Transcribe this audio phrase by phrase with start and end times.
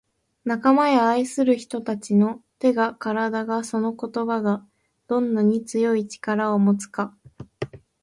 [0.45, 4.65] 「仲間や愛する人達の手が体がその言葉が
[5.05, 7.15] どんなに強い力を持つか」